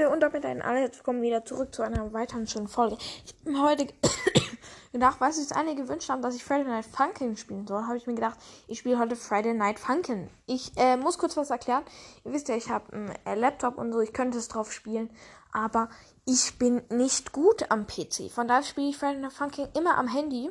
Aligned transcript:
Leute, 0.00 0.10
und 0.10 0.20
damit 0.20 0.46
ein 0.46 0.62
alle 0.62 0.90
kommen 1.04 1.20
wieder 1.20 1.44
zurück 1.44 1.74
zu 1.74 1.82
einer 1.82 2.12
weiteren 2.12 2.46
schönen 2.46 2.68
Folge. 2.68 2.96
Ich 3.24 3.34
habe 3.40 3.50
mir 3.50 3.62
heute 3.62 3.86
gedacht, 4.92 5.20
weil 5.20 5.32
sich 5.32 5.54
einige 5.54 5.82
gewünscht 5.82 6.08
haben, 6.08 6.22
dass 6.22 6.34
ich 6.34 6.42
Friday 6.42 6.64
Night 6.64 6.86
Funkin' 6.86 7.36
spielen 7.36 7.66
soll, 7.66 7.82
habe 7.86 7.96
ich 7.96 8.06
mir 8.06 8.14
gedacht, 8.14 8.38
ich 8.66 8.78
spiele 8.78 8.98
heute 8.98 9.14
Friday 9.14 9.52
Night 9.52 9.78
Funkin'. 9.78 10.28
Ich 10.46 10.72
äh, 10.76 10.96
muss 10.96 11.18
kurz 11.18 11.36
was 11.36 11.50
erklären. 11.50 11.82
Ihr 12.24 12.32
wisst 12.32 12.48
ja, 12.48 12.56
ich 12.56 12.70
habe 12.70 12.92
einen 12.92 13.12
äh, 13.26 13.34
Laptop 13.34 13.76
und 13.76 13.92
so, 13.92 14.00
ich 14.00 14.12
könnte 14.12 14.38
es 14.38 14.48
drauf 14.48 14.72
spielen, 14.72 15.10
aber 15.52 15.90
ich 16.24 16.58
bin 16.58 16.82
nicht 16.90 17.32
gut 17.32 17.70
am 17.70 17.86
PC. 17.86 18.30
Von 18.30 18.48
daher 18.48 18.62
spiele 18.62 18.88
ich 18.88 18.96
Friday 18.96 19.20
Night 19.20 19.32
Funkin' 19.32 19.68
immer 19.76 19.98
am 19.98 20.08
Handy. 20.08 20.50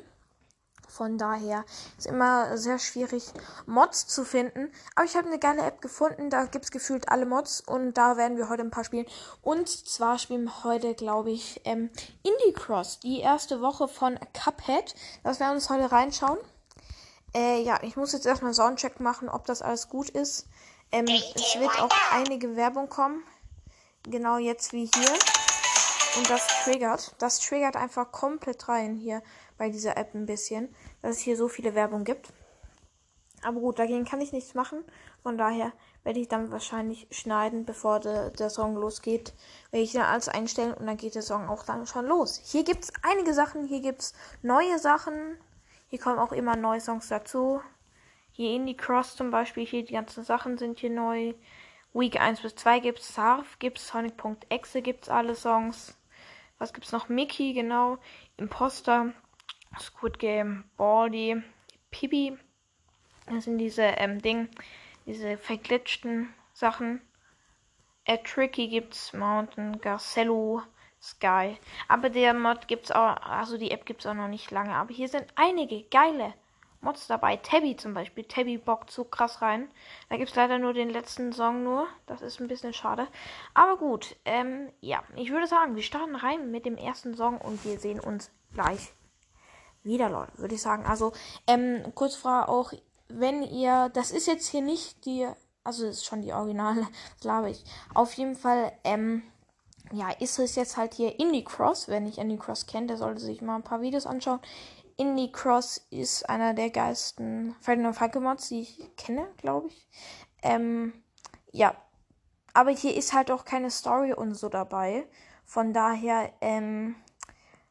Von 0.90 1.18
daher 1.18 1.64
ist 1.98 2.08
immer 2.08 2.58
sehr 2.58 2.80
schwierig, 2.80 3.32
Mods 3.66 4.08
zu 4.08 4.26
finden. 4.26 4.72
Aber 4.96 5.06
ich 5.06 5.16
habe 5.16 5.28
eine 5.28 5.40
geile 5.40 5.62
App 5.62 5.82
gefunden. 5.82 6.30
Da 6.30 6.46
gibt 6.46 6.66
es 6.66 6.72
gefühlt 6.72 7.10
alle 7.10 7.26
Mods. 7.26 7.62
Und 7.62 7.94
da 7.94 8.18
werden 8.18 8.38
wir 8.38 8.50
heute 8.50 8.64
ein 8.64 8.72
paar 8.72 8.84
spielen. 8.84 9.06
Und 9.42 9.70
zwar 9.70 10.18
spielen 10.18 10.46
wir 10.46 10.64
heute, 10.64 10.96
glaube 10.96 11.32
ich, 11.32 11.62
ähm, 11.64 11.90
Indie 12.24 12.54
Cross. 12.54 13.00
Die 13.00 13.20
erste 13.20 13.62
Woche 13.62 13.88
von 13.88 14.20
Cuphead. 14.34 14.96
Das 15.24 15.40
werden 15.40 15.52
wir 15.52 15.56
uns 15.56 15.70
heute 15.70 15.92
reinschauen. 15.92 16.40
Äh, 17.36 17.62
ja, 17.62 17.80
ich 17.84 17.96
muss 17.96 18.14
jetzt 18.14 18.26
erstmal 18.26 18.54
Soundcheck 18.54 19.00
machen, 19.00 19.30
ob 19.30 19.46
das 19.46 19.62
alles 19.62 19.90
gut 19.90 20.10
ist. 20.10 20.48
Ähm, 20.92 21.06
es 21.06 21.60
wird 21.60 21.80
auch 21.80 21.92
einige 22.12 22.56
Werbung 22.56 22.90
kommen. 22.90 23.24
Genau 24.04 24.38
jetzt 24.38 24.74
wie 24.74 24.90
hier. 24.94 25.14
Und 26.18 26.30
das 26.30 26.48
triggert. 26.64 27.14
Das 27.20 27.40
triggert 27.40 27.76
einfach 27.76 28.12
komplett 28.12 28.68
rein 28.68 28.96
hier 28.96 29.22
bei 29.60 29.70
dieser 29.70 29.98
App 29.98 30.16
ein 30.16 30.26
bisschen, 30.26 30.74
dass 31.04 31.18
es 31.18 31.22
hier 31.22 31.38
so 31.38 31.48
viele 31.48 31.76
Werbung 31.76 32.04
gibt. 32.04 32.34
Aber 33.44 33.60
gut, 33.60 33.78
dagegen 33.78 34.06
kann 34.06 34.22
ich 34.22 34.34
nichts 34.34 34.54
machen. 34.54 34.84
Von 35.22 35.38
daher 35.38 35.72
werde 36.04 36.20
ich 36.20 36.28
dann 36.28 36.52
wahrscheinlich 36.52 37.08
schneiden, 37.12 37.66
bevor 37.66 38.00
de, 38.00 38.32
der 38.32 38.50
Song 38.50 38.76
losgeht. 38.76 39.34
Werde 39.72 39.84
ich 39.84 39.94
dann 39.94 40.04
alles 40.04 40.28
einstellen 40.28 40.74
und 40.74 40.88
dann 40.88 40.98
geht 40.98 41.16
der 41.16 41.22
Song 41.22 41.48
auch 41.48 41.64
dann 41.64 41.86
schon 41.86 42.08
los. 42.08 42.42
Hier 42.44 42.64
gibt 42.64 42.86
es 42.86 42.94
einige 43.04 43.34
Sachen, 43.34 43.66
hier 43.66 43.82
gibt 43.82 44.02
es 44.02 44.14
neue 44.42 44.80
Sachen. 44.80 45.38
Hier 45.88 46.00
kommen 46.00 46.20
auch 46.20 46.32
immer 46.32 46.56
neue 46.56 46.82
Songs 46.82 47.08
dazu. 47.08 47.62
Hier 48.32 48.56
Indie 48.56 48.78
Cross 48.78 49.16
zum 49.16 49.32
Beispiel, 49.32 49.66
hier 49.66 49.84
die 49.84 49.94
ganzen 49.94 50.24
Sachen 50.24 50.58
sind 50.58 50.80
hier 50.80 50.90
neu. 50.90 51.34
Week 51.94 52.20
1 52.20 52.42
bis 52.42 52.56
2 52.56 52.80
gibt 52.80 53.00
es 53.00 53.14
Sarf, 53.14 53.60
gibt 53.60 53.80
es 53.80 53.88
Sonic.exe, 53.88 54.82
gibt 54.82 55.04
es 55.04 55.10
alle 55.10 55.36
Songs. 55.36 55.98
Was 56.60 56.74
gibt 56.74 56.86
es 56.86 56.92
noch? 56.92 57.10
Mickey, 57.10 57.54
genau. 57.54 57.98
Imposter. 58.38 59.14
Squid 59.78 60.20
Game, 60.20 60.64
Baldi, 60.78 61.42
Pibi. 61.92 62.38
Das 63.28 63.44
sind 63.44 63.58
diese 63.58 63.84
ähm, 63.84 64.22
Ding, 64.22 64.50
diese 65.06 65.38
verglitschten 65.38 66.34
Sachen. 66.54 67.02
Äh, 68.06 68.18
Tricky 68.24 68.68
gibt's, 68.68 69.14
Mountain, 69.14 69.80
Garcello, 69.82 70.64
Sky. 71.02 71.58
Aber 71.88 72.10
der 72.10 72.34
Mod 72.34 72.68
gibt's 72.68 72.92
auch, 72.92 73.18
also 73.18 73.58
die 73.58 73.72
App 73.72 73.86
gibt's 73.86 74.06
auch 74.06 74.14
noch 74.14 74.28
nicht 74.28 74.52
lange. 74.52 74.74
Aber 74.74 74.94
hier 74.94 75.08
sind 75.08 75.28
einige 75.36 75.84
geile 75.84 76.34
Mods 76.82 77.08
dabei. 77.08 77.38
Tabby 77.38 77.76
zum 77.76 77.94
Beispiel. 77.94 78.24
Tabby 78.24 78.58
bockt 78.58 78.90
so 78.90 79.04
krass 79.04 79.42
rein. 79.42 79.70
Da 80.10 80.18
gibt's 80.18 80.36
leider 80.36 80.60
nur 80.60 80.74
den 80.74 80.90
letzten 80.90 81.34
Song 81.34 81.64
nur. 81.64 81.88
Das 82.06 82.22
ist 82.22 82.40
ein 82.40 82.48
bisschen 82.48 82.74
schade. 82.74 83.08
Aber 83.54 83.78
gut, 83.78 84.16
ähm, 84.26 84.72
ja. 84.82 85.04
Ich 85.16 85.32
würde 85.32 85.48
sagen, 85.48 85.76
wir 85.76 85.84
starten 85.84 86.16
rein 86.16 86.52
mit 86.52 86.66
dem 86.66 86.78
ersten 86.78 87.16
Song 87.16 87.38
und 87.38 87.64
wir 87.66 87.80
sehen 87.80 88.00
uns 88.00 88.32
gleich 88.54 88.94
wieder, 89.84 90.10
Leute, 90.10 90.32
würde 90.38 90.56
ich 90.56 90.62
sagen. 90.62 90.86
Also, 90.86 91.14
ähm, 91.48 91.84
kurz 91.96 92.16
Frage 92.16 92.50
auch, 92.50 92.74
wenn 93.08 93.44
ihr, 93.44 93.90
das 93.90 94.12
ist 94.12 94.28
jetzt 94.28 94.48
hier 94.48 94.62
nicht 94.62 95.06
die, 95.06 95.28
also 95.64 95.86
ist 95.86 96.06
schon 96.06 96.22
die 96.22 96.34
Originale, 96.34 96.88
glaube 97.22 97.50
ich. 97.52 97.64
Auf 97.94 98.14
jeden 98.14 98.36
Fall, 98.36 98.72
ähm, 98.84 99.24
ja, 99.92 100.12
ist 100.12 100.38
es 100.40 100.56
jetzt 100.56 100.78
halt 100.78 100.94
hier 100.94 101.20
Indie 101.20 101.44
Cross. 101.44 101.88
Wenn 101.88 102.08
ich 102.08 102.18
Indie 102.18 102.38
Cross 102.38 102.68
kennt, 102.68 102.90
der 102.90 102.98
sollte 102.98 103.22
sich 103.22 103.42
mal 103.42 103.56
ein 103.56 103.64
paar 103.64 103.82
Videos 103.82 104.06
anschauen. 104.06 104.40
Indie 104.98 105.32
Cross 105.32 105.88
ist 105.90 106.30
einer 106.30 106.54
der 106.54 106.70
geilsten 106.70 107.56
Friday 107.62 107.84
Night 107.84 108.16
Mods, 108.16 108.50
die 108.50 108.62
ich 108.62 108.96
kenne, 108.98 109.28
glaube 109.38 109.68
ich. 109.68 109.88
Ähm, 110.44 110.94
ja. 111.52 111.76
Aber 112.54 112.72
hier 112.72 112.96
ist 112.96 113.14
halt 113.14 113.32
auch 113.32 113.46
keine 113.46 113.72
Story 113.72 114.14
und 114.14 114.34
so 114.34 114.50
dabei. 114.50 115.08
Von 115.46 115.74
daher, 115.74 116.32
ähm, 116.42 116.96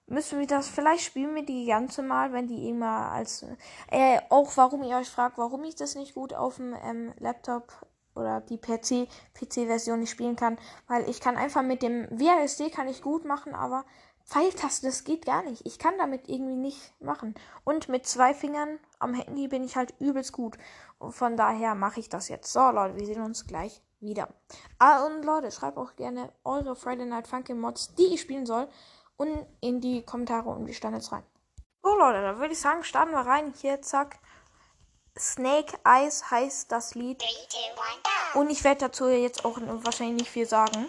müssen 0.09 0.39
wir 0.39 0.47
das, 0.47 0.69
vielleicht 0.69 1.05
spielen 1.05 1.35
wir 1.35 1.45
die 1.45 1.67
ganze 1.67 2.03
Mal, 2.03 2.33
wenn 2.33 2.49
die 2.49 2.69
immer 2.69 3.11
als, 3.11 3.45
äh, 3.91 4.21
auch 4.31 4.57
warum 4.57 4.83
ihr 4.83 4.97
euch 4.97 5.09
fragt, 5.09 5.39
warum 5.39 5.65
ich 5.65 5.77
das 5.77 5.95
nicht 5.95 6.15
gut 6.15 6.35
auf 6.35 6.57
dem 6.57 6.75
ähm, 6.85 7.13
Laptop 7.19 7.87
oder 8.15 8.41
die 8.41 8.59
PC, 8.59 9.09
PC-Version 9.35 10.01
nicht 10.01 10.11
spielen 10.11 10.37
kann, 10.37 10.59
weil 10.89 11.09
ich 11.09 11.21
kann 11.21 11.37
einfach 11.37 11.63
mit 11.63 11.83
dem 11.83 12.09
WASD 12.11 12.71
kann 12.71 12.89
ich 12.89 13.03
gut 13.03 13.25
machen, 13.25 13.55
aber 13.55 13.85
Pfeiltaste, 14.25 14.87
das 14.87 15.05
geht 15.05 15.25
gar 15.25 15.43
nicht. 15.43 15.65
Ich 15.65 15.79
kann 15.79 15.97
damit 15.97 16.29
irgendwie 16.29 16.57
nicht 16.57 16.93
machen. 17.01 17.35
Und 17.65 17.89
mit 17.89 18.07
zwei 18.07 18.35
Fingern 18.35 18.79
am 18.99 19.15
Handy 19.15 19.49
bin 19.49 19.65
ich 19.65 19.75
halt 19.75 19.95
übelst 20.01 20.35
gut. 20.35 20.59
Und 20.99 21.13
von 21.13 21.39
daher 21.39 21.75
mache 21.75 22.01
ich 22.01 22.11
das 22.11 22.29
jetzt. 22.29 22.53
So, 22.53 22.61
Leute, 22.71 22.99
wir 22.99 23.07
sehen 23.07 23.23
uns 23.23 23.47
gleich 23.47 23.81
wieder. 24.01 24.29
Ah, 24.79 25.07
und 25.07 25.25
Leute, 25.25 25.51
schreibt 25.51 25.79
auch 25.79 25.97
gerne 25.97 26.31
eure 26.45 26.77
Friday 26.77 27.07
Night 27.07 27.27
Funky 27.27 27.55
Mods, 27.55 27.95
die 27.95 28.15
ich 28.15 28.21
spielen 28.21 28.45
soll 28.45 28.69
und 29.19 29.47
in 29.61 29.81
die 29.81 30.03
Kommentare 30.03 30.49
und 30.49 30.67
wir 30.67 30.75
starten 30.75 30.97
jetzt 30.97 31.13
rein. 31.13 31.25
So 31.83 31.95
Leute, 31.95 32.23
da 32.23 32.39
würde 32.39 32.55
ich 32.55 32.61
sagen, 32.61 32.83
starten 32.83 33.13
wir 33.13 33.21
rein. 33.21 33.53
Hier, 33.61 33.83
zack. 33.83 34.19
Snake 35.19 35.79
Eyes 35.85 36.31
heißt 36.31 36.71
das 36.71 36.95
Lied. 36.95 37.23
Und 38.35 38.51
ich 38.51 38.63
werde 38.63 38.83
dazu 38.83 39.09
jetzt 39.09 39.45
auch 39.45 39.59
wahrscheinlich 39.61 40.23
nicht 40.23 40.31
viel 40.31 40.47
sagen. 40.47 40.87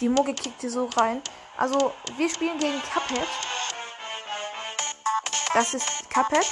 Die 0.00 0.08
Mucke 0.08 0.34
kickt 0.34 0.60
hier 0.60 0.70
so 0.70 0.86
rein. 0.96 1.22
Also, 1.56 1.92
wir 2.16 2.30
spielen 2.30 2.58
gegen 2.58 2.80
Cuphead. 2.82 3.28
Das 5.52 5.74
ist 5.74 6.08
Cuphead. 6.08 6.46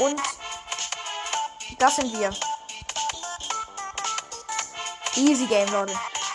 Und 0.00 0.20
das 1.78 1.96
sind 1.96 2.12
wir. 2.18 2.30
Easy 5.16 5.46
Game, 5.46 5.70
Leute. 5.70 5.94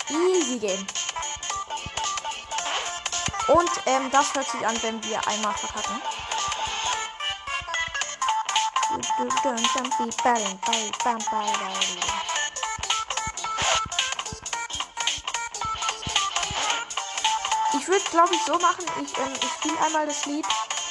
Easy 0.10 0.60
Game. 0.60 0.86
Und 3.48 3.70
ähm, 3.86 4.10
das 4.12 4.34
hört 4.34 4.50
sich 4.50 4.66
an, 4.66 4.76
wenn 4.82 5.04
wir 5.04 5.28
einmal 5.28 5.54
verkacken. 5.54 6.02
Ich 17.78 17.88
würde, 17.88 18.04
glaube 18.10 18.34
ich, 18.34 18.42
so 18.44 18.58
machen. 18.58 18.86
Ich, 19.04 19.18
ähm, 19.18 19.34
ich 19.40 19.52
spiele 19.52 19.80
einmal 19.86 20.08
das 20.08 20.26
Lied 20.26 20.46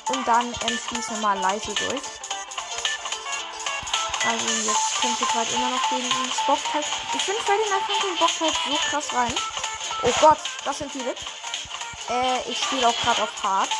und 0.08 0.28
dann 0.28 0.46
ähm, 0.46 0.78
schließe 0.86 1.14
mal 1.16 1.38
leise 1.38 1.74
durch. 1.74 2.02
Also 4.26 4.46
jetzt 4.46 5.00
kommt 5.00 5.20
ihr 5.20 5.26
gerade 5.26 5.50
immer 5.50 5.70
noch 5.70 5.90
gegen 5.90 6.08
den 6.08 6.30
halt. 6.72 6.84
Ich 7.14 7.22
finde 7.22 7.42
Freddy 7.42 7.68
Night 7.68 8.18
bockt 8.18 8.40
halt 8.40 8.54
so 8.54 8.76
krass 8.90 9.12
rein. 9.12 9.34
Oh 10.02 10.12
Gott, 10.20 10.38
das 10.64 10.78
sind 10.78 10.92
viele. 10.92 11.14
Äh, 12.10 12.50
ich 12.50 12.58
spiele 12.62 12.88
auch 12.88 12.96
gerade 12.96 13.22
auf 13.22 13.42
Hard. 13.42 13.70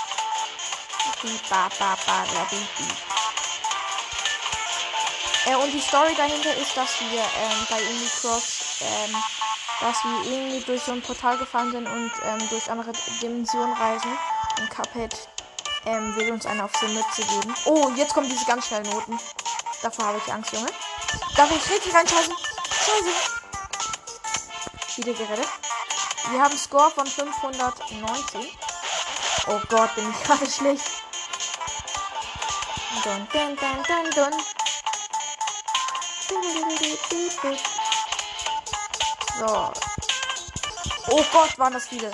Äh, 5.47 5.55
und 5.57 5.73
die 5.73 5.81
Story 5.81 6.15
dahinter 6.17 6.55
ist, 6.57 6.77
dass 6.77 7.01
wir 7.01 7.21
ähm, 7.21 7.67
bei 7.69 7.81
Indie 7.81 8.11
Cross, 8.21 8.81
ähm, 8.81 9.17
dass 9.81 10.03
wir 10.05 10.33
irgendwie 10.33 10.61
durch 10.61 10.83
so 10.83 10.93
ein 10.93 11.03
Portal 11.03 11.37
gefahren 11.39 11.71
sind 11.73 11.87
und 11.87 12.12
ähm, 12.25 12.49
durch 12.49 12.71
andere 12.71 12.93
Dimensionen 13.21 13.75
reisen. 13.75 14.17
Und 14.59 14.71
Cuphead 14.71 15.29
ähm, 15.87 16.17
will 16.17 16.33
uns 16.33 16.47
einen 16.47 16.61
auf 16.62 16.73
die 16.81 16.87
Mütze 16.87 17.23
geben. 17.23 17.55
Oh, 17.67 17.91
jetzt 17.97 18.15
kommen 18.15 18.29
diese 18.29 18.47
ganz 18.47 18.67
schnellen 18.67 18.89
Noten. 18.91 19.19
Davor 19.83 20.06
habe 20.06 20.21
ich 20.25 20.33
Angst, 20.33 20.53
Junge. 20.53 20.71
Darf 21.37 21.51
ich 21.51 21.71
richtig 21.71 21.95
reinscheißen? 21.95 22.35
Scheiße. 22.87 23.11
Wieder 24.97 25.12
gerettet. 25.12 25.63
Wir 26.31 26.43
haben 26.43 26.56
Score 26.56 26.91
von 26.91 27.06
519. 27.06 28.49
Oh 29.47 29.61
Gott, 29.69 29.94
bin 29.94 30.11
ich 30.11 30.23
gerade 30.26 30.50
schlecht. 30.50 30.85
Dun, 33.03 33.29
dun, 33.32 33.56
dun, 33.56 33.82
dun, 33.87 34.11
dun. 34.11 34.32
So. 39.38 39.73
Oh 41.11 41.25
Gott, 41.32 41.59
waren 41.59 41.75
das 41.75 41.87
viele. 41.87 42.11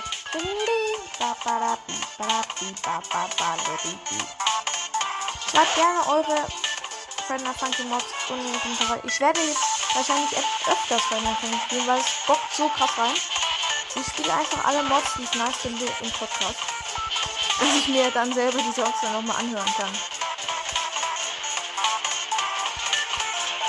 Schreibt 5.50 5.74
gerne 5.74 6.06
eure 6.08 6.46
Friendly 7.26 7.54
Funky 7.56 7.84
Mods 7.84 8.06
unten 8.28 8.46
in 8.46 8.52
die 8.52 8.58
Kommentare. 8.58 9.00
Ich 9.04 9.20
werde 9.20 9.40
jetzt 9.40 9.94
wahrscheinlich 9.94 10.36
öfters 10.66 11.02
Friendly 11.02 11.34
Funky 11.40 11.60
spielen, 11.66 11.86
weil 11.86 12.00
es 12.00 12.06
bockt 12.26 12.54
so 12.56 12.68
krass 12.70 12.90
rein. 12.98 13.14
Ich 13.94 14.06
spiele 14.06 14.32
einfach 14.32 14.64
alle 14.64 14.82
Mods, 14.84 15.14
die 15.16 15.22
ich 15.24 15.34
nice 15.34 15.56
finde, 15.56 15.84
im 15.84 16.10
Podcast. 16.10 16.58
Dass 17.58 17.76
ich 17.76 17.88
mir 17.88 18.10
dann 18.10 18.32
selber 18.32 18.58
die 18.58 18.72
Songs 18.72 19.00
dann 19.02 19.12
nochmal 19.12 19.36
anhören 19.36 19.72
kann. 19.76 19.92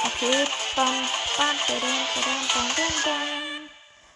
Okay. 0.06 0.48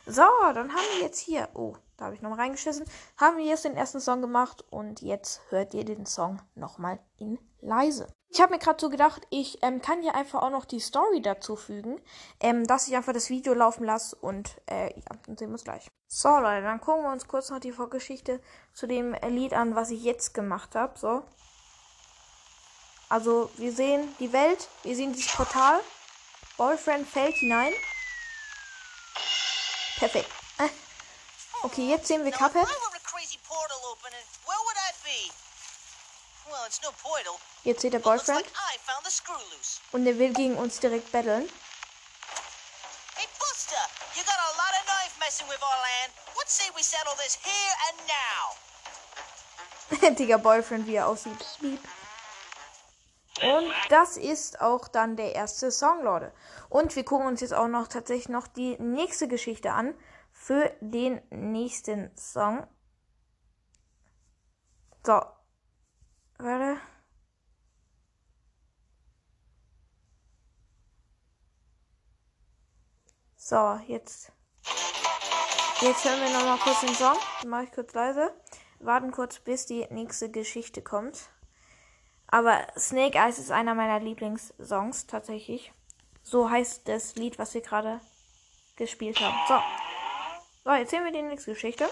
So, 0.05 0.21
dann 0.53 0.71
haben 0.71 0.85
wir 0.93 1.01
jetzt 1.01 1.19
hier. 1.19 1.49
Oh, 1.53 1.75
da 1.97 2.05
habe 2.05 2.15
ich 2.15 2.21
nochmal 2.21 2.39
reingeschissen. 2.39 2.85
Haben 3.17 3.37
wir 3.37 3.45
jetzt 3.45 3.65
den 3.65 3.77
ersten 3.77 3.99
Song 3.99 4.21
gemacht 4.21 4.63
und 4.69 5.01
jetzt 5.01 5.41
hört 5.49 5.73
ihr 5.73 5.85
den 5.85 6.05
Song 6.05 6.41
nochmal 6.55 6.99
in 7.17 7.39
leise. 7.61 8.07
Ich 8.29 8.41
habe 8.41 8.53
mir 8.53 8.59
gerade 8.59 8.79
so 8.81 8.89
gedacht, 8.89 9.25
ich 9.29 9.63
ähm, 9.63 9.81
kann 9.81 10.01
hier 10.01 10.13
einfach 10.13 10.41
auch 10.41 10.49
noch 10.49 10.65
die 10.65 10.79
Story 10.79 11.21
dazu 11.21 11.55
fügen, 11.55 12.01
ähm, 12.41 12.67
dass 12.67 12.87
ich 12.87 12.95
einfach 12.95 13.13
das 13.13 13.29
Video 13.29 13.53
laufen 13.53 13.85
lasse 13.85 14.15
und 14.15 14.61
äh, 14.69 14.87
ja, 14.87 15.17
dann 15.25 15.37
sehen 15.37 15.49
wir 15.49 15.53
uns 15.53 15.63
gleich. 15.63 15.87
So 16.07 16.29
Leute, 16.29 16.63
dann 16.63 16.81
gucken 16.81 17.03
wir 17.03 17.11
uns 17.11 17.27
kurz 17.27 17.49
noch 17.49 17.59
die 17.59 17.71
Vorgeschichte 17.71 18.41
zu 18.73 18.87
dem 18.87 19.15
Lied 19.27 19.53
an, 19.53 19.75
was 19.75 19.89
ich 19.89 20.03
jetzt 20.03 20.33
gemacht 20.33 20.75
habe. 20.75 20.97
So. 20.97 21.23
Also 23.09 23.49
wir 23.55 23.71
sehen 23.71 24.07
die 24.19 24.33
Welt, 24.33 24.67
wir 24.83 24.95
sehen 24.95 25.13
dieses 25.13 25.33
Portal. 25.33 25.79
Boyfriend 26.57 27.07
fällt 27.07 27.35
hinein. 27.35 27.73
Perfekt. 29.97 30.44
Okay, 31.65 31.89
jetzt 31.89 32.07
sehen 32.07 32.23
wir 32.23 32.31
Cuphead. 32.31 32.67
Jetzt 37.63 37.81
seht 37.81 37.93
der 37.93 37.99
Boyfriend. 37.99 38.45
Und 39.91 40.05
er 40.05 40.19
will 40.19 40.31
gegen 40.31 40.57
uns 40.57 40.79
direkt 40.79 41.11
battlen. 41.11 41.49
Hey 43.15 43.27
Buster, 43.39 43.81
you 44.15 44.21
got 44.21 44.37
a 44.37 44.51
lot 44.53 44.73
of 44.79 44.85
knife 44.85 45.19
messing 45.19 45.47
with 45.47 45.57
our 45.63 45.79
land. 45.81 46.13
What 46.35 46.47
say 46.47 46.69
we 46.75 46.83
settle 46.83 47.15
this 47.23 47.39
here 47.41 47.73
and 47.89 47.97
now? 50.11 50.15
Digga 50.19 50.37
Boyfriend, 50.37 50.85
wie 50.85 50.97
er 50.97 51.07
aussieht. 51.07 51.43
Und 53.41 53.73
das 53.89 54.17
ist 54.17 54.61
auch 54.61 54.87
dann 54.87 55.15
der 55.15 55.33
erste 55.33 55.71
Song, 55.71 56.03
Leute. 56.03 56.31
Und 56.69 56.95
wir 56.95 57.03
gucken 57.03 57.25
uns 57.25 57.41
jetzt 57.41 57.55
auch 57.55 57.67
noch 57.67 57.87
tatsächlich 57.87 58.29
noch 58.29 58.45
die 58.45 58.77
nächste 58.79 59.27
Geschichte 59.27 59.71
an 59.71 59.95
für 60.45 60.71
den 60.79 61.21
nächsten 61.31 62.15
Song. 62.15 62.67
So. 65.03 65.19
Warte. 66.37 66.79
So, 73.35 73.79
jetzt. 73.87 74.31
Jetzt 75.81 76.05
hören 76.05 76.21
wir 76.21 76.29
nochmal 76.31 76.59
kurz 76.59 76.81
den 76.81 76.93
Song. 76.93 77.17
Den 77.41 77.49
mache 77.49 77.63
ich 77.63 77.71
kurz 77.71 77.95
leise. 77.95 78.31
Warten 78.79 79.11
kurz, 79.11 79.39
bis 79.39 79.65
die 79.65 79.87
nächste 79.89 80.29
Geschichte 80.29 80.83
kommt. 80.83 81.27
Aber 82.27 82.67
Snake 82.77 83.17
Eyes 83.17 83.39
ist 83.39 83.49
einer 83.49 83.73
meiner 83.73 83.99
Lieblingssongs 83.99 85.07
tatsächlich. 85.07 85.73
So 86.21 86.51
heißt 86.51 86.87
das 86.87 87.15
Lied, 87.15 87.39
was 87.39 87.55
wir 87.55 87.61
gerade 87.61 87.99
gespielt 88.75 89.19
haben. 89.19 89.35
So. 89.47 89.84
So, 90.65 90.73
jetzt 90.73 90.89
sehen 90.89 91.05
wir 91.05 91.11
die 91.11 91.21
nächste 91.21 91.53
Geschichte. 91.53 91.87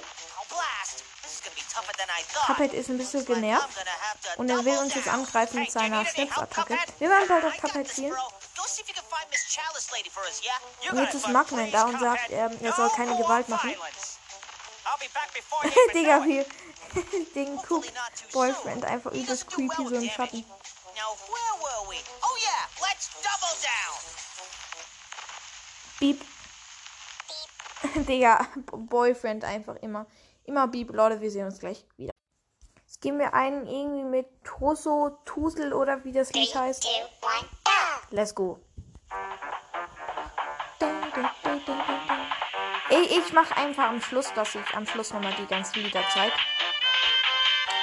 Cuphead 2.48 2.74
ist 2.74 2.90
ein 2.90 2.98
bisschen 2.98 3.24
genervt 3.24 3.70
und 4.38 4.50
er 4.50 4.66
will 4.66 4.76
uns 4.80 4.96
jetzt 4.96 5.08
angreifen 5.08 5.60
mit 5.60 5.72
seiner 5.72 6.04
Schnipsattacke. 6.04 6.76
Wir 6.98 7.08
werden 7.08 7.28
bald 7.28 7.46
auf 7.46 7.56
Cuphead 7.58 7.88
zielen. 7.88 8.16
Und 10.90 10.98
jetzt 10.98 11.14
ist 11.14 11.28
Magman 11.28 11.72
da 11.72 11.84
und 11.84 12.00
sagt, 12.00 12.32
er, 12.32 12.50
er 12.62 12.74
soll 12.74 12.90
keine 12.90 13.16
Gewalt 13.16 13.48
machen. 13.48 13.76
Digga, 15.94 16.26
wie, 16.26 16.44
den 17.36 17.60
Cook 17.70 17.86
Boyfriend 18.32 18.86
einfach 18.86 19.12
übelst 19.12 19.48
creepy 19.52 19.88
so 19.88 19.96
im 19.96 20.10
Schatten. 20.10 20.44
Beep. 26.00 26.26
Digga, 28.08 28.48
Boyfriend 28.72 29.44
einfach 29.44 29.76
immer. 29.78 30.06
Immer 30.46 30.68
Beep. 30.68 30.92
Leute, 30.92 31.22
wir 31.22 31.32
sehen 31.32 31.46
uns 31.46 31.60
gleich 31.60 31.86
wieder. 31.98 32.12
Jetzt 32.86 33.02
gehen 33.02 33.20
wir 33.20 33.34
einen 33.34 33.68
irgendwie 33.68 34.04
mit 34.04 34.28
Toso, 34.44 35.18
Tusel 35.26 35.74
oder 35.74 36.04
wie 36.04 36.12
das 36.12 36.34
Lied 36.34 36.54
heißt. 36.54 36.88
Let's 38.12 38.36
go. 38.36 38.60
Ich, 42.90 43.18
ich 43.18 43.34
mache 43.34 43.56
einfach 43.56 43.90
am 43.90 44.02
Schluss, 44.02 44.34
dass 44.34 44.56
ich 44.56 44.76
am 44.76 44.86
Schluss 44.86 45.14
nochmal 45.14 45.34
die 45.38 45.46
ganzen 45.46 45.82
Lieder 45.82 46.04
zeige. 46.14 46.34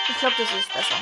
Ich 0.08 0.18
glaube, 0.18 0.34
das 0.38 0.52
ist 0.52 0.72
besser. 0.72 0.96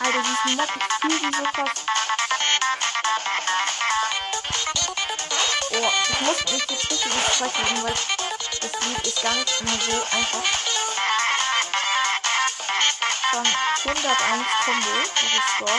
Alter, 0.00 0.22
diesen 0.22 0.56
Mod, 0.56 0.68
ich 0.76 0.94
fühle 0.94 1.30
die 1.30 1.36
so 1.36 1.42
krass. 1.42 2.07
Ich 6.20 6.26
muss 6.26 6.42
mich 6.50 6.52
jetzt 6.68 6.90
richtig 6.90 7.14
ins 7.14 7.34
sprechen, 7.34 7.82
weil 7.84 7.92
das 7.92 8.72
Lied 8.82 9.06
ist 9.06 9.22
gar 9.22 9.34
nicht 9.34 9.60
mehr 9.62 9.80
so 9.80 10.02
einfach. 10.16 10.42
Von 13.30 13.46
101 13.84 14.46
Combo, 14.64 14.90
dieses 15.20 15.44
Score. 15.54 15.70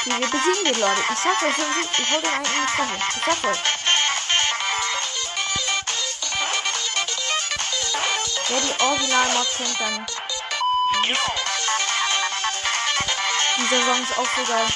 Okay, 0.00 0.20
wir 0.20 0.28
besiegen 0.28 0.64
die 0.64 0.80
Leute. 0.80 1.00
Ich 1.10 1.18
sag 1.18 1.42
euch, 1.42 1.54
ich 1.98 2.10
hol 2.10 2.20
den 2.20 2.30
einen 2.30 2.44
in 2.44 2.52
die 2.52 2.72
Fresse. 2.72 2.96
Ich 3.16 3.24
sag 3.24 3.44
euch. 3.50 3.83
Original-Mod 9.44 9.56
kennt, 9.56 9.80
dann. 9.80 10.06
Dieser 13.56 13.82
Song 13.84 14.02
ist 14.02 14.18
auch 14.18 14.26
so 14.36 14.44
geil. 14.44 14.66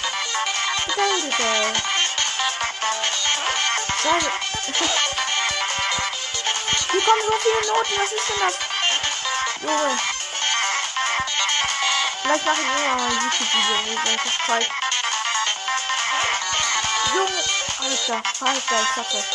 Scheiße. 4.02 4.30
Hier 6.90 7.02
kommen 7.02 7.22
so 7.22 7.34
viele 7.40 7.60
Noten. 7.66 7.98
Was 7.98 8.12
ist 8.12 8.28
denn 8.28 8.40
das? 8.40 8.58
Junge. 9.60 9.98
Vielleicht 12.22 12.44
mache 12.44 12.60
ich 12.60 12.66
irgendwann 12.66 12.96
mal 12.96 13.06
ein 13.06 13.20
YouTube-Video, 13.22 13.76
wo 13.84 14.10
ich 14.10 14.22
das 14.22 14.38
zeige. 14.46 14.66
Junge! 17.14 17.42
Alter, 17.80 18.22
Alter, 18.40 18.82
ich 18.82 18.88
sag 18.94 19.14
euch. 19.14 19.28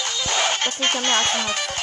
Das 0.63 0.79
ist 0.79 0.93
ja 0.93 1.01
mehr 1.01 1.17
als 1.17 1.33
ein 1.33 1.45
Herz. 1.45 1.82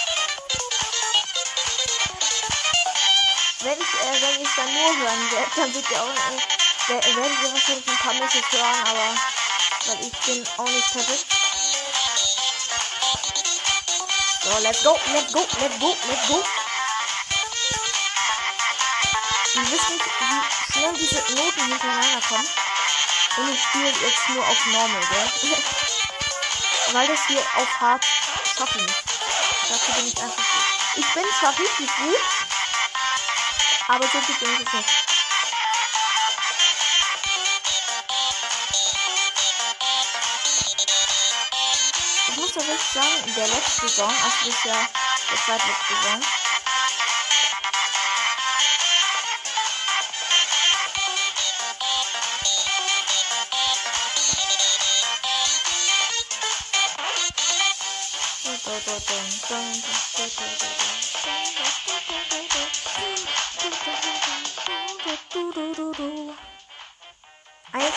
Wenn 3.62 3.78
ich, 3.78 3.78
äh, 3.78 4.22
wenn 4.22 4.40
ich 4.40 4.48
dann 4.56 4.72
nur 4.72 4.96
hören 4.96 5.30
werde, 5.32 5.50
dann 5.56 5.74
wird 5.74 5.90
ihr 5.90 6.02
auch, 6.02 6.08
äh, 6.08 7.16
werdet 7.16 7.42
ihr 7.42 7.52
wahrscheinlich 7.52 7.88
ein 7.88 7.98
paar 7.98 8.14
Misses 8.14 8.52
hören, 8.52 8.84
aber, 8.86 9.14
weil 9.84 10.00
ich 10.00 10.18
bin 10.20 10.48
auch 10.56 10.64
nicht 10.64 10.92
perfekt. 10.92 11.26
So, 14.42 14.58
let's 14.60 14.82
go, 14.82 14.98
let's 15.12 15.32
go, 15.32 15.46
let's 15.60 15.78
go, 15.78 15.94
let's 16.08 16.28
go. 16.28 16.42
Ihr 19.56 19.70
wisst 19.72 19.90
nicht, 19.90 20.04
wie 20.20 20.72
schnell 20.72 20.92
diese 20.94 21.16
Noten 21.34 21.66
hintereinander 21.66 22.20
kommen. 22.28 22.48
Und 23.36 23.52
ich 23.52 23.62
spiele 23.62 23.90
jetzt 23.90 24.28
nur 24.30 24.46
auf 24.46 24.66
Normal, 24.66 25.02
gell? 25.10 25.56
Weil 26.92 27.08
das 27.08 27.26
hier 27.26 27.42
auf 27.56 27.80
Hard 27.80 28.06
schaffen. 28.56 28.86
Dafür 29.68 29.94
bin 29.96 30.06
ich 30.06 30.16
einfach 30.18 30.36
gut. 30.36 30.96
Ich 30.96 31.06
bin 31.12 31.24
zwar 31.38 31.58
richtig 31.58 31.88
gut, 31.98 32.20
aber 33.90 34.06
so 34.06 34.18
ich 34.18 34.28
es 34.28 34.40
nicht. 34.40 34.88
Ich 42.28 42.36
muss 42.36 42.52
tatsächlich 42.52 42.92
sagen, 42.92 43.34
der 43.34 43.48
letzte 43.48 43.88
Song, 43.88 44.08
also 44.08 44.36
das 44.46 44.64
ja 44.64 44.88
der 45.30 45.38
zweitletzte 45.44 45.94
Song, 46.04 46.20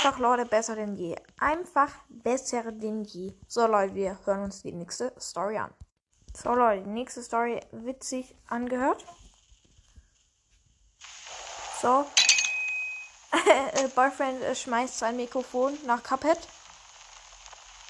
Einfach 0.03 0.19
Leute 0.19 0.45
besser 0.45 0.75
denn 0.75 0.97
je. 0.97 1.15
Einfach 1.39 1.89
besser 2.09 2.73
denn 2.73 3.05
je. 3.05 3.33
So 3.47 3.65
Leute, 3.67 3.95
wir 3.95 4.19
hören 4.25 4.43
uns 4.43 4.61
die 4.61 4.73
nächste 4.73 5.13
Story 5.17 5.57
an. 5.57 5.73
So 6.35 6.53
Leute, 6.53 6.83
die 6.83 6.89
nächste 6.89 7.23
Story 7.23 7.61
witzig 7.71 8.35
angehört. 8.49 9.05
So. 11.81 12.05
Boyfriend 13.95 14.41
äh, 14.43 14.53
schmeißt 14.53 14.99
sein 14.99 15.15
Mikrofon 15.15 15.77
nach 15.85 16.03
Cuphead. 16.03 16.39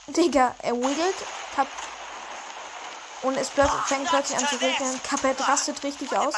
Digga, 0.05 0.53
er 0.61 0.75
wiggelt. 0.75 1.15
Cup 1.55 1.67
Und 3.23 3.37
es 3.37 3.49
plötzlich, 3.49 3.81
fängt 3.85 4.07
plötzlich 4.09 4.37
an 4.37 4.45
zu 4.45 4.57
regnen. 4.57 5.01
Cuphead 5.01 5.47
rastet 5.47 5.81
richtig 5.81 6.15
aus. 6.15 6.35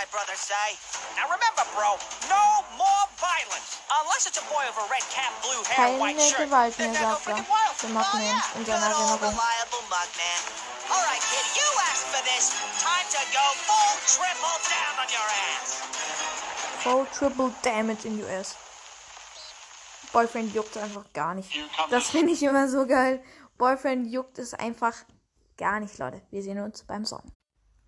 Keine 5.76 6.32
Gewalt 6.46 6.78
mehr, 6.80 6.94
sagt 6.94 7.28
er. 7.28 7.36
Der 7.36 7.90
Mugman 7.90 8.42
in 8.56 8.66
seiner 8.66 8.86
Erinnerung. 8.86 9.40
Alright, 10.88 11.22
kid, 11.22 11.48
you 11.56 11.68
asked 11.92 12.06
for 12.08 12.24
this. 12.24 12.52
Time 12.80 13.08
to 13.10 13.20
go 13.34 13.46
full 13.66 13.96
triple 14.06 14.58
down 14.70 15.00
on 15.00 15.08
your 15.10 15.28
ass. 15.52 15.82
Full 16.84 17.06
triple 17.18 17.52
damage 17.64 18.06
in 18.06 18.24
US. 18.24 18.56
Boyfriend 20.14 20.54
juckt 20.54 20.78
einfach 20.78 21.04
gar 21.14 21.34
nicht. 21.34 21.50
Das 21.90 22.10
finde 22.10 22.34
ich 22.34 22.44
immer 22.44 22.68
so 22.70 22.86
geil. 22.86 23.24
Boyfriend 23.58 24.08
juckt 24.12 24.38
es 24.40 24.54
einfach 24.54 24.94
gar 25.58 25.80
nicht, 25.80 25.98
Leute. 25.98 26.22
Wir 26.30 26.44
sehen 26.44 26.60
uns 26.60 26.84
beim 26.84 27.06
Song. 27.06 27.32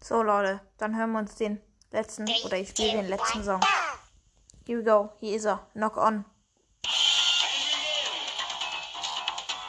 So, 0.02 0.24
Leute, 0.24 0.60
dann 0.78 0.96
hören 0.98 1.12
wir 1.12 1.20
uns 1.20 1.36
den 1.36 1.62
letzten, 1.92 2.28
oder 2.44 2.58
ich 2.58 2.70
spiele 2.70 2.94
den 2.94 3.08
letzten 3.08 3.44
Song. 3.44 3.62
Here 4.68 4.80
we 4.80 4.84
go. 4.84 5.10
Hier 5.22 5.38
ist 5.38 5.46
er. 5.46 5.66
Knock 5.72 5.96
on. 5.96 6.26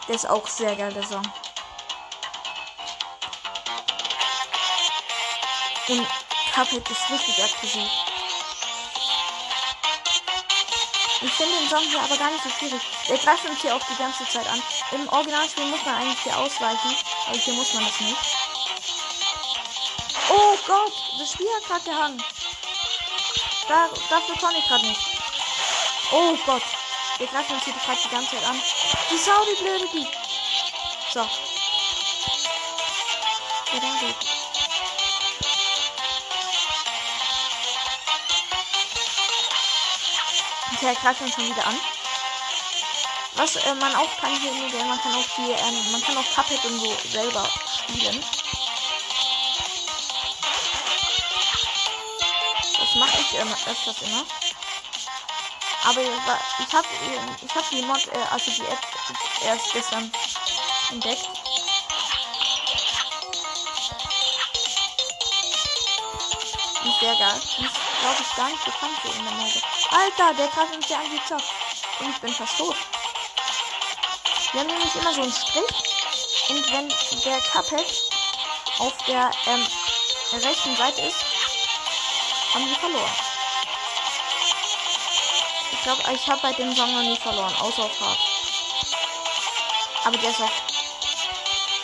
Der 0.08 0.14
ist 0.16 0.28
auch 0.28 0.44
sehr 0.48 0.74
geil, 0.74 0.92
der 0.92 1.04
Song. 1.04 1.22
Und 5.86 6.06
Cuphead 6.52 6.90
ist 6.90 7.10
richtig 7.10 7.44
aggressiv. 7.44 7.88
Ich 11.20 11.32
finde 11.32 11.58
den 11.60 11.68
Song 11.68 11.78
hier 11.78 12.00
aber 12.00 12.16
gar 12.16 12.30
nicht 12.32 12.42
so 12.42 12.50
schwierig. 12.50 12.82
Der 13.08 13.18
greift 13.18 13.48
uns 13.48 13.60
hier 13.60 13.76
auch 13.76 13.86
die 13.88 13.96
ganze 13.98 14.24
Zeit 14.24 14.48
an. 14.48 14.60
Im 14.90 15.08
Originalspiel 15.10 15.66
muss 15.66 15.84
man 15.84 15.94
eigentlich 15.94 16.22
hier 16.24 16.36
ausweichen, 16.36 16.96
aber 17.28 17.38
hier 17.38 17.54
muss 17.54 17.72
man 17.72 17.84
das 17.84 18.00
nicht. 18.00 18.16
Oh 20.28 20.56
Gott, 20.66 20.92
das 21.20 21.32
Spiel 21.32 21.46
hat 21.54 21.68
gerade 21.68 21.84
gehangen. 21.84 22.24
Da, 23.68 23.88
dafür 24.08 24.34
konnte 24.36 24.58
ich 24.58 24.66
gerade 24.66 24.86
nicht. 24.86 25.00
Oh 26.10 26.34
Gott, 26.46 26.62
wir 27.18 27.26
greifen 27.26 27.54
uns 27.54 27.64
hier 27.64 27.74
gerade 27.74 27.98
die 28.02 28.08
ganze 28.08 28.30
Zeit 28.30 28.44
an. 28.48 28.58
Die 29.10 29.18
Sau, 29.18 29.44
die 29.44 29.56
blöde 29.62 29.86
die. 29.92 30.06
So. 31.12 31.20
Ja, 31.20 31.28
dann 33.80 34.00
geht. 34.00 34.16
Okay, 40.74 40.86
er 40.86 40.94
greift 40.94 41.20
uns 41.20 41.34
schon 41.34 41.50
wieder 41.50 41.66
an. 41.66 41.78
Was 43.34 43.56
äh, 43.56 43.74
man 43.74 43.94
auch 43.96 44.16
kann 44.18 44.34
hier 44.40 44.50
in 44.50 44.70
der 44.70 44.86
man 44.86 44.98
kann 45.02 45.14
auch 45.14 45.26
die, 45.36 45.50
ähm, 45.50 45.92
man 45.92 46.02
kann 46.02 46.16
auch 46.16 46.34
Puppet 46.34 46.64
und 46.64 46.80
so 46.80 46.96
selber 47.10 47.46
spielen. 47.76 48.24
Ich 53.30 53.38
immer, 53.38 53.56
öfters 53.66 54.02
immer. 54.02 54.24
Aber 55.84 56.00
ich 56.00 56.72
habe 56.74 56.86
ich 57.40 57.54
hab 57.54 57.70
die 57.70 57.82
Mod, 57.82 58.06
äh, 58.08 58.18
also 58.30 58.50
die 58.50 58.62
App 58.62 58.78
erst 59.44 59.72
gestern 59.72 60.10
entdeckt. 60.90 61.28
Die 66.84 66.88
ist 66.88 67.00
sehr 67.00 67.14
geil. 67.16 67.40
Die 67.58 67.64
ist, 67.64 67.74
glaube 68.00 68.16
ich, 68.20 68.36
gar 68.36 68.48
nicht 68.48 68.64
bekannt 68.64 68.98
so 69.02 69.12
in 69.12 69.24
der 69.24 69.32
Mode. 69.32 69.62
Alter, 69.90 70.34
der 70.34 70.48
greift 70.48 70.76
mich 70.76 70.88
ja 70.88 70.98
an 70.98 71.12
wie 71.12 71.24
Zock. 71.26 71.42
Und 72.00 72.10
ich 72.10 72.18
bin 72.18 72.32
fast 72.32 72.58
tot. 72.58 72.76
Wir 74.52 74.60
haben 74.60 74.68
nämlich 74.68 74.94
immer 74.94 75.12
so 75.12 75.22
einen 75.22 75.32
Strich. 75.32 75.64
Und 76.48 76.72
wenn 76.72 76.88
der 77.24 77.40
Cuphead 77.52 77.86
auf 78.78 78.92
der 79.06 79.30
ähm, 79.46 79.66
rechten 80.32 80.76
Seite 80.76 81.02
ist, 81.02 81.37
haben 82.54 82.68
wir 82.68 82.76
verloren. 82.76 83.12
Ich 85.72 85.82
glaube, 85.82 86.02
ich 86.14 86.28
habe 86.28 86.40
bei 86.42 86.52
dem 86.52 86.74
Song 86.74 86.94
noch 86.94 87.02
nie 87.02 87.16
verloren, 87.16 87.54
außer 87.60 87.84
auf 87.84 88.00
Hard. 88.00 88.18
Aber 90.04 90.16
der 90.16 90.30
ist 90.30 90.40
auch 90.40 90.50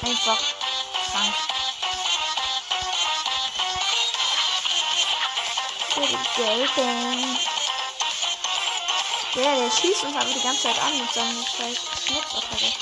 einfach 0.07 0.39
krank. 1.13 1.35
Gelben. 6.37 7.39
Ja, 9.35 9.55
der 9.57 9.71
schießt 9.71 10.05
uns 10.05 10.17
aber 10.17 10.25
die 10.25 10.41
ganze 10.41 10.63
Zeit 10.63 10.79
an 10.81 10.99
mit 10.99 11.13
seinem 11.13 11.45
scheiß 11.47 11.79
Schnupfattacke. 12.07 12.73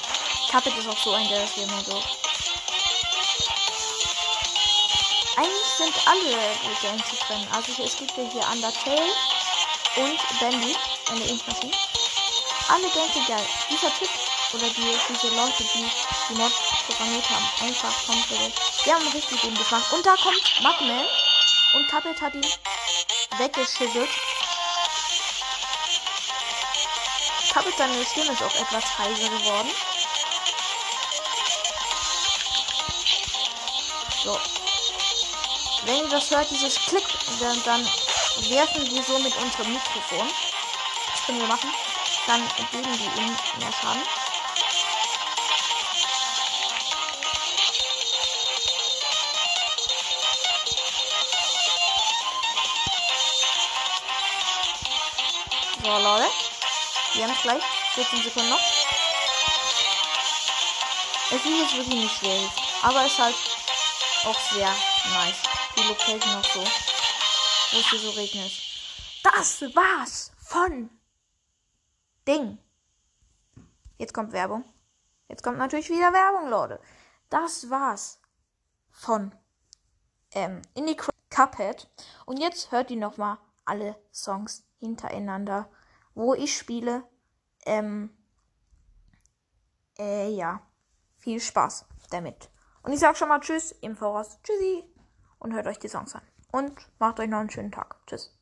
Puppet 0.50 0.76
ist 0.78 0.88
auch 0.88 0.98
so 1.04 1.12
ein, 1.12 1.28
der 1.28 1.44
ist 1.44 1.54
hier 1.54 1.64
immer 1.64 1.82
so. 1.84 2.02
Sind 5.78 5.94
alle 6.06 6.56
Games 6.80 7.02
zu 7.08 7.16
trennen. 7.16 7.48
Also 7.52 7.82
es 7.82 7.96
gibt 7.96 8.16
ja 8.16 8.24
hier 8.30 8.46
Undertale 8.52 9.12
und 9.96 10.40
Bandy, 10.40 10.76
eine 11.10 11.24
Ink-Maschine. 11.24 11.72
Alle 12.68 12.88
Games 12.90 13.14
sind 13.14 13.26
geil. 13.26 13.46
Dieser 13.70 13.92
Typ 13.94 14.08
oder 14.54 14.68
die, 14.68 14.98
diese 15.08 15.34
Leute, 15.34 15.64
die 15.74 15.90
die 16.28 16.34
Mod 16.34 16.52
programmiert 16.86 17.28
haben, 17.30 17.66
einfach 17.66 18.06
komplett. 18.06 18.52
Die 18.84 18.92
haben 18.92 19.06
richtig 19.08 19.40
gut 19.40 19.54
gemacht. 19.54 19.92
Und 19.92 20.04
da 20.04 20.14
kommt 20.16 20.60
Mugman 20.60 21.06
und 21.74 21.88
Puppet 21.88 22.20
hat 22.20 22.34
ihn 22.34 22.46
weggeschüttelt. 23.38 24.10
Puppet, 27.52 27.74
seine 27.76 28.04
Stimme 28.04 28.32
ist 28.32 28.42
auch 28.42 28.54
etwas 28.54 28.98
heiser 28.98 29.28
geworden. 29.28 29.70
Wenn 35.84 35.96
ihr 35.96 36.08
das 36.08 36.30
hört, 36.30 36.48
dieses 36.50 36.76
Klick, 36.76 37.04
dann, 37.40 37.60
dann 37.64 37.84
werfen 38.48 38.88
wir 38.88 39.02
so 39.02 39.18
mit 39.18 39.36
unserem 39.36 39.72
Mikrofon. 39.72 40.30
Das 41.10 41.26
können 41.26 41.40
wir 41.40 41.48
machen. 41.48 41.72
Dann 42.26 42.40
geben 42.70 42.98
die 42.98 43.20
ihm 43.20 43.36
mehr 43.58 43.72
Schaden. 43.72 44.02
So, 55.82 55.98
Leute. 55.98 56.30
Wir 57.14 57.24
haben 57.24 57.32
es 57.32 57.42
gleich. 57.42 57.62
14 57.94 58.22
Sekunden 58.22 58.50
noch. 58.50 58.60
Es 61.30 61.44
ist 61.44 61.76
wirklich 61.76 61.86
nicht 61.88 62.18
schwer. 62.18 62.48
Aber 62.82 63.04
es 63.04 63.12
ist 63.12 63.18
halt 63.18 63.34
auch 64.24 64.38
sehr 64.52 64.74
nice. 65.12 65.51
Die 65.82 65.88
Location 65.88 66.32
noch 66.34 66.44
so. 66.44 66.60
Wo 66.60 67.78
es 67.78 67.90
hier 67.90 67.98
so 67.98 68.10
regnet. 68.10 68.52
Das 69.24 69.62
war's 69.74 70.32
von 70.38 70.90
Ding. 72.28 72.58
Jetzt 73.98 74.14
kommt 74.14 74.32
Werbung. 74.32 74.64
Jetzt 75.28 75.42
kommt 75.42 75.58
natürlich 75.58 75.88
wieder 75.88 76.12
Werbung, 76.12 76.48
Leute. 76.50 76.80
Das 77.30 77.68
war's 77.68 78.20
von 78.90 79.34
ähm, 80.32 80.62
Indie 80.74 80.96
Cuphead. 81.30 81.88
Und 82.26 82.38
jetzt 82.38 82.70
hört 82.70 82.90
ihr 82.90 82.98
nochmal 82.98 83.38
alle 83.64 83.96
Songs 84.12 84.64
hintereinander 84.78 85.68
wo 86.14 86.34
ich 86.34 86.56
spiele. 86.56 87.04
Ähm, 87.64 88.10
äh, 89.98 90.30
ja. 90.30 90.62
Viel 91.18 91.40
Spaß 91.40 91.86
damit. 92.10 92.50
Und 92.82 92.92
ich 92.92 92.98
sag 92.98 93.16
schon 93.16 93.28
mal 93.28 93.40
Tschüss 93.40 93.72
im 93.80 93.96
Voraus. 93.96 94.38
Tschüssi. 94.42 94.91
Und 95.42 95.54
hört 95.54 95.66
euch 95.66 95.80
die 95.80 95.88
Songs 95.88 96.14
an. 96.14 96.22
Und 96.52 96.72
macht 97.00 97.18
euch 97.18 97.28
noch 97.28 97.40
einen 97.40 97.50
schönen 97.50 97.72
Tag. 97.72 97.96
Tschüss. 98.06 98.32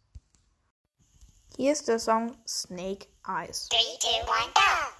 Hier 1.57 1.73
ist 1.73 1.88
der 1.88 1.99
Song 1.99 2.37
Snake 2.47 3.07
Eyes. 3.26 3.71
Three, 3.71 3.99
two, 3.99 4.21
one, 4.26 4.52
go! 4.54 5.00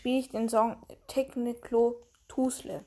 Spiele 0.00 0.20
ich 0.20 0.30
den 0.30 0.48
Song 0.48 0.78
Techniclo 1.08 2.00
Tusle. 2.26 2.86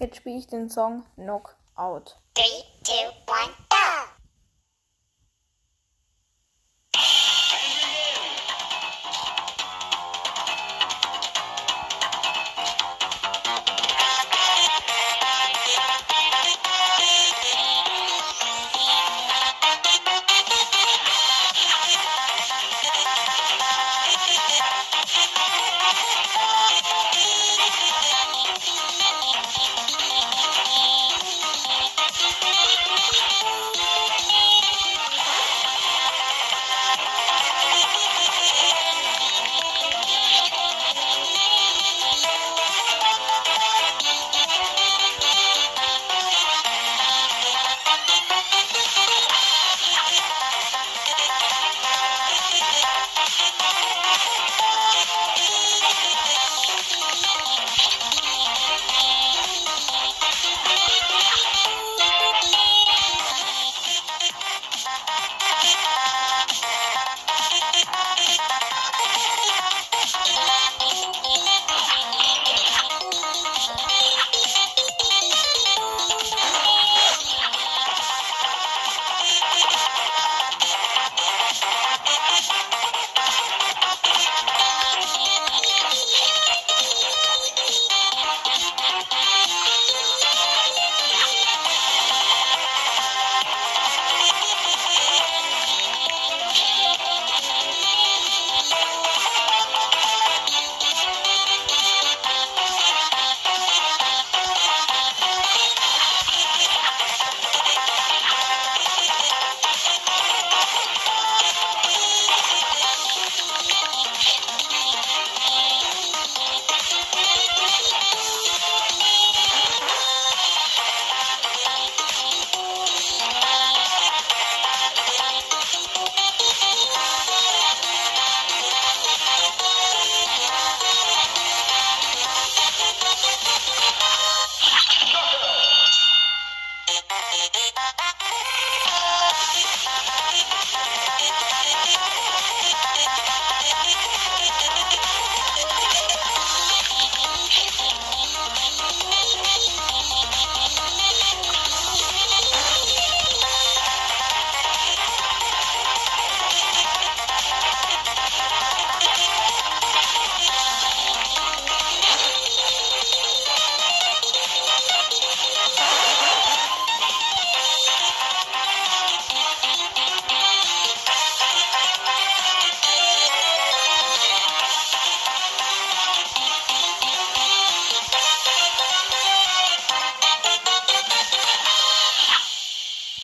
Jetzt 0.00 0.16
spiele 0.16 0.38
ich 0.38 0.46
den 0.46 0.70
Song 0.70 1.04
Knockout. 1.16 2.16